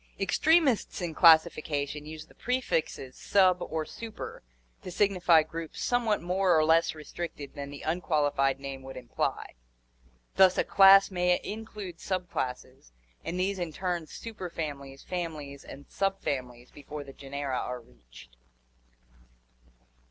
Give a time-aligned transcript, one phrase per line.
[0.19, 4.41] Extrem ists in classification use the prefixes sub or super
[4.81, 9.53] to signify groups somewhat more or less restricted than the unqualified name would imply;
[10.37, 12.93] thus, a class may include subclasses
[13.23, 18.37] and these in turn super families, families, and subfamilies before the genera are reached.